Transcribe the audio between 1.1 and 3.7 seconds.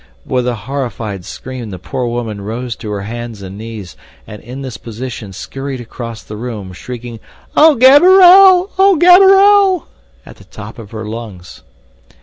scream the poor woman rose to her hands and